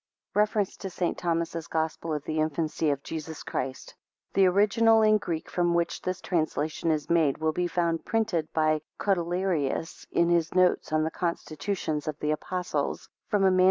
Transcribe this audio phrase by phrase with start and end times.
[0.33, 1.19] REFERENCE TO ST.
[1.21, 3.93] THOMAS'S GOSPEL OF THE INFANCY OF JESUS CHRIST.
[4.33, 8.81] [The original in Greek, from which this translation is made, will be found printed by
[8.99, 13.59] Cotelerius, in his notes on the constitutions of the Apostles, from a MS.